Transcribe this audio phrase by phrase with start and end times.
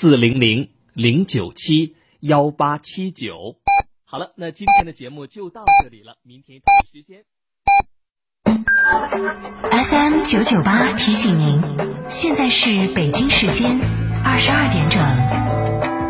[0.00, 3.56] 四零零零九七幺八七九。
[4.06, 7.26] 好了，那今天的节目就到这里了，明天同一时间。
[9.70, 11.62] FM 九九八提醒您，
[12.08, 13.78] 现在是北京时间
[14.24, 16.09] 二十二点整。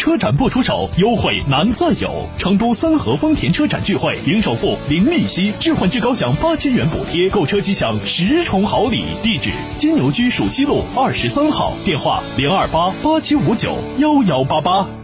[0.00, 2.26] 车展不出手，优惠难再有。
[2.38, 9.04] 成都三河丰田车展聚会，零首付、零利息，置换至高享八千元补贴，购车即享十重好礼。
[9.22, 14.99] 地址：金牛区蜀西路二十三号，电话：零二八八七五九幺幺八八。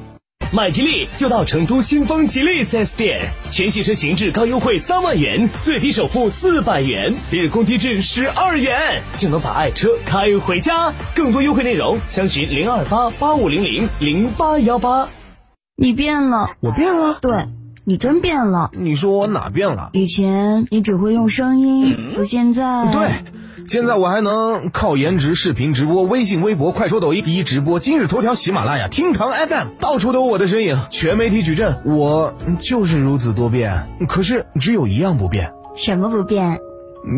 [0.52, 10.92] 买吉利就到成都新丰吉利 4S 店，全系车型至高优惠三万元，最低首付四百元，日供低至十二元，就能把爱车开回家。
[11.14, 15.08] 更多优惠内容，详询零二八八五零零零八幺八。
[15.77, 17.48] 你变了，我变了，对，
[17.84, 18.70] 你真变了。
[18.72, 19.91] 你说我哪变了？
[19.94, 22.92] 以前你只会用声音，可现在……
[22.92, 23.35] 对。
[23.66, 33.88] 现在我还能靠颜值视频直播，微信、微博、快手、抖音一直播，今日头条、喜马拉雅、听堂 FM，到处都有我的身影，全媒体矩阵，我就是如此多变。
[34.08, 36.60] 可是只有一样不变，什么不变？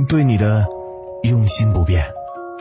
[0.08, 0.64] 对你的
[1.25, 2.05] 用心不变。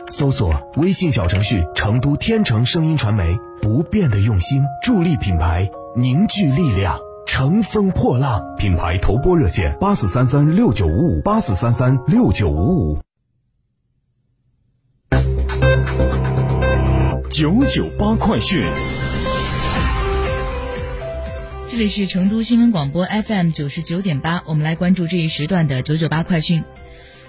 [0.08, 8.42] 搜索微信小程序“成都天成声音传媒”，不变的用心，助力品牌凝聚力量，乘风破浪。
[8.56, 12.98] 品牌投播热线：八四三三六九五五，八四三三六九五五。
[17.30, 18.64] 九九八快讯，
[21.68, 26.64] 这里是成都新闻广播 FM 九十九点八，我们来关注这一时段的九九八快讯。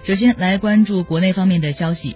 [0.03, 2.15] 首先来关注国内方面的消息。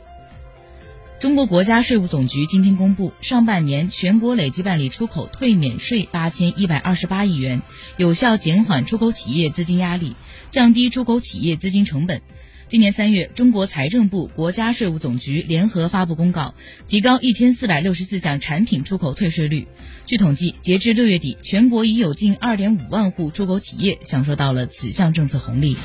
[1.20, 7.62] 中国国家税务总局今天公布，上半年全国累计办理出口退免税八千一百二十八亿元，
[7.98, 10.16] 有效减缓出口企业资金压力，
[10.48, 12.22] 降低出口企业资金成本。
[12.70, 16.56] 今年三月，中国财政部、国家税务总局联合发布公告，
[16.88, 19.68] 提高一千四百六十四项产品出口退税率。
[20.08, 25.78] 据统计，截至六月底，全国已有近二点五万户出口企业享受到了此项政策红利。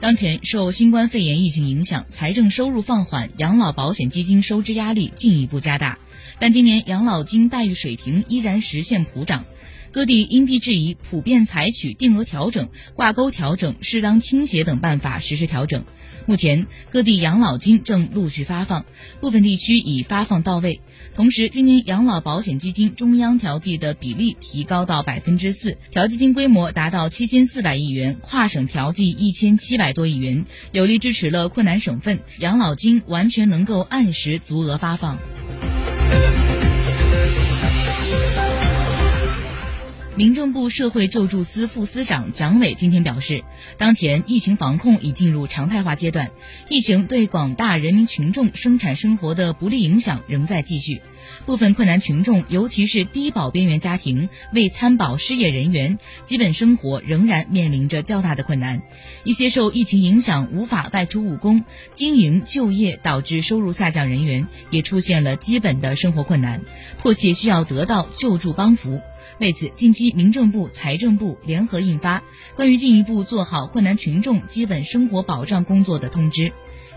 [0.00, 5.98] 当前，受新冠肺炎疫情影响，财政收入放缓，养老保险基金收支压力进一步加大。
[6.38, 9.44] 但今年养老金待遇水平依然实现普涨。
[9.92, 15.84] 各地因地制宜，普遍采取定额调整、挂钩调整、适当倾斜等办法实施调整。
[16.26, 18.84] 目前，各地养老金正陆续发放，
[19.20, 20.80] 部分地区已发放到位。
[21.14, 35.18] 同时，今年养老保险基金中央调剂的比例提高到百分之四，调剂金规模达到七千四百亿元，跨省调剂一千七百多亿元，有力支持了困难省份，养老金完全能够按时足额发放。
[40.16, 43.44] 民政部社会救助司副司长蒋伟今天表示，
[43.76, 46.30] 当前疫情防控已进入常态化阶段，
[46.70, 51.02] 疫情对广大人民群众生产生活的不利影响仍在继续，
[51.44, 58.80] 部分困难群众，尤其是低保边缘家庭、未参保失业人员，基本生活仍然面临着较大的困难。
[59.22, 61.62] 一些受疫情影响无法外出务工、
[61.92, 66.62] 经营就业导致收入下降人员，也出现了基本的生活困难，
[67.02, 69.02] 迫切需要得到救助帮扶。
[69.38, 72.20] 为此，近期民政部、财政部联合印发
[72.56, 76.42] 《关于进一步做好困难群众基本生活保障工作的通知》。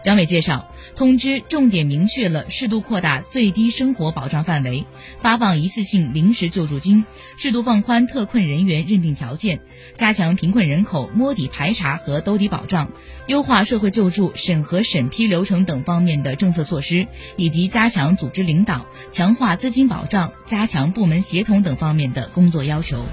[0.01, 4.85] 蒋伟介绍，通知重点明确了适度扩大最低生活保障范围，
[5.19, 7.03] 发放一次性临时救助金，
[7.37, 9.59] 适度放宽特困人员认定条件，
[9.93, 12.93] 加强贫困人口摸底排查和兜底保障，
[13.27, 23.05] 优化社会救助审核审批流程等方面的政策措施，以及加强组织领导、强化资金保障、加强部门协同等方面的工作要求。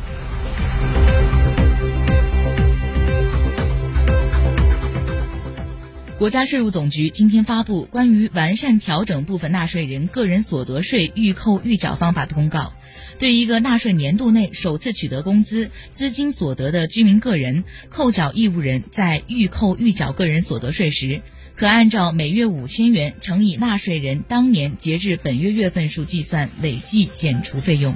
[6.18, 12.72] 国家税务总局今天发布关于完善调整部分纳税人个人所得税预扣预缴方法的公告，
[13.18, 21.20] 对一个纳税年度内首次取得工资、资金所得的居民个人，扣缴义务人在预扣预缴个人所得税时，
[21.54, 27.94] 可按照每月五千元乘以纳税人当年截至本月月份数计算累计减除费用。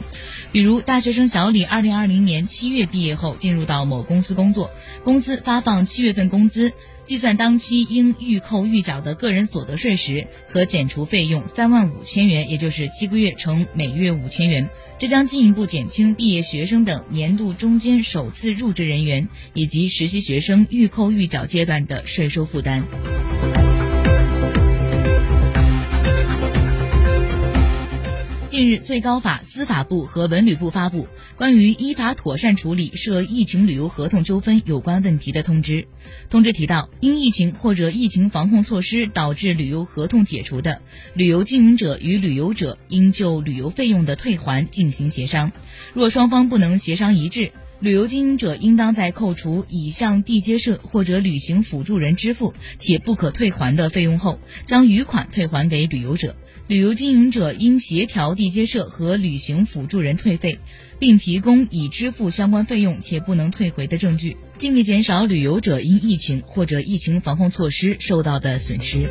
[0.52, 4.70] 比如，大学生小李二零二零年七月毕业后进入到某公司工作，
[5.04, 6.74] 公司发放七月份工资。
[7.10, 14.70] 计算当期应预扣预缴的个人所得税时，可减除费用三万五千元，也就是七个月乘每月五千元。
[14.96, 22.86] 这将进一步减轻毕业学生等年度中间首次入职人员以及实习学生预扣预缴阶段的税收负担。
[28.60, 35.88] 近日，最高法、司法部和文旅部发布关于依法妥善处理涉疫情旅游合同纠纷有关问题的通知。
[36.28, 40.82] 通知提到，因疫情或者疫情防控措施导致旅游合同解除的，
[41.14, 45.52] 旅游经营者与旅游者应就旅游费用的退还进行协商。
[45.94, 56.36] 若双方不能协商一致，旅游经营者应当在扣除已向地接社或者旅行辅助人支付且不可退还的费用后，将余款退还给旅游者。
[56.66, 60.58] 旅游经营者应协调地接社和旅行辅助人退费，
[60.98, 69.08] 并提供已支付相关费用且不能退回的证据，尽力减少旅游者因疫情或者疫情防控措施受到的损失。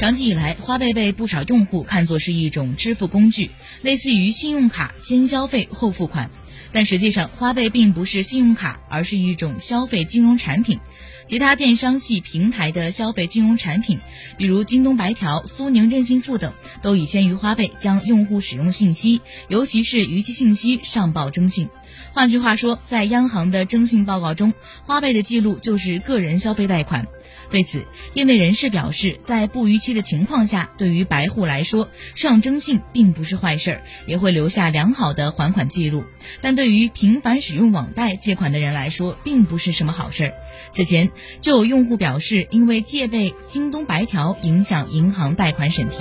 [0.00, 3.50] 长期以来，花呗被不少用户看作是一种支付工具，
[3.82, 6.30] 类似于信用卡，先消费后付款。
[6.72, 10.80] 但实际上，花呗并不是信用卡，而是一种消费金融产品。
[11.26, 14.00] 其他电商系平台的消费金融产品，
[14.38, 21.68] 比如京东白条、苏宁电信付等，都已先于花呗将用户使用信息，尤其是逾期信息上报征信。
[22.14, 24.54] 换句话说，在央行的征信报告中，
[24.86, 27.06] 花呗的记录就是个人消费贷款。
[27.50, 36.04] 对此，业内人士表示，在不逾期的情况下，对于白户来说，上征信并不是坏事儿，也会留下良好的还款记录；
[36.40, 40.32] 但对于频繁使用网贷借款的人来说，并不是什么好事儿。
[40.72, 41.10] 此前
[41.40, 45.96] 就有用户表示，因为借呗、京东白条影响银行贷款审批。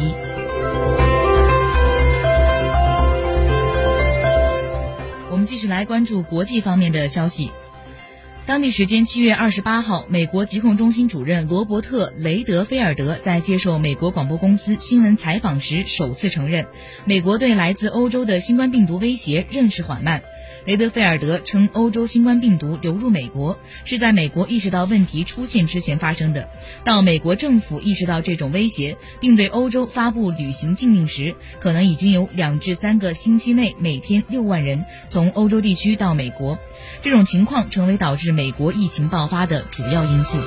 [5.31, 7.51] 我们继续来关注国际方面的消息。
[8.49, 16.65] 当地时间七月二十八号，美国疾控中心主任罗伯特·雷德菲尔德在接受美国广播公司新闻采访时首次承认，
[17.05, 20.23] 美国对来自欧洲的新冠病毒威胁认识缓慢。
[20.65, 26.49] 雷德菲尔德称，欧洲新冠病毒流入美国是在美国意识到问题出现之前发生的。
[26.83, 36.57] 到美国政府意识到这种威胁，并对欧洲发布旅行禁令时，可能已经有两至三个星期内每天六万人从欧洲地区到美国。
[37.01, 40.37] 这种情况成为导致美国疫情爆发的主要因素。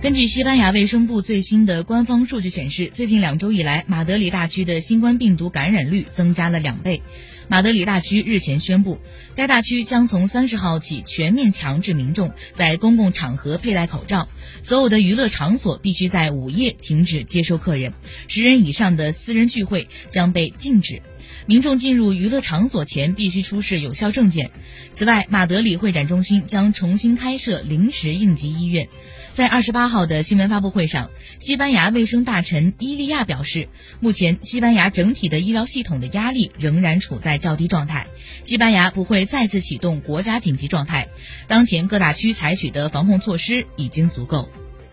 [0.00, 7.02] 根据西班牙卫生部最新的官方数据显示，最近两周以来，马德里大区的新冠病毒感染率增加了两倍。
[7.48, 9.00] 马德里大区日前宣布，
[9.34, 14.28] 该大区将从三十号起全面强制民众在公共场合佩戴口罩，
[14.62, 17.92] 所有的娱乐场所必须在午夜停止接收客人，
[18.28, 21.02] 十人以上的私人聚会将被禁止。
[21.46, 24.50] 民众进入娱乐场所前必须出示有效证件。
[24.94, 28.88] 此外，马德里会展中心将重新开设临时应急医院。
[29.32, 33.68] 在二十八号的新闻发布会上，西班牙卫生大臣伊利亚表示，
[34.00, 38.08] 目前西班牙整体的医疗系统的压力仍然处在较低状态，
[38.42, 41.08] 西班牙不会再次启动国家紧急状态。
[41.48, 44.48] 当前各大区采取的防控措施已经足够。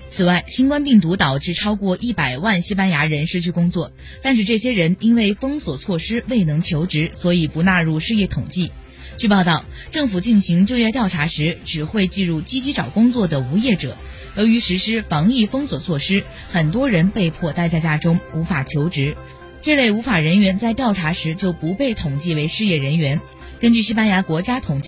[0.10, 3.92] 此外，新冠病毒导致超过一百万西班牙人失去工作，
[4.24, 8.72] 但是这些人因为封锁措施未能求职，所以不纳入失业统计。
[9.18, 13.98] 据报道，政府进行就业调查时只会计入积极找工作的无业者。
[14.36, 19.16] 由于实施防疫封锁措施，很多人被迫待在家中，无法求职。
[19.62, 23.20] 这类无法人员在调查时就不被统计为失业人员。
[23.60, 24.78] 根据西班牙国家统计。